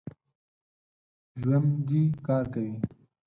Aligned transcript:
ژوندي 1.41 2.03
کار 2.25 2.45
کوي 2.53 2.73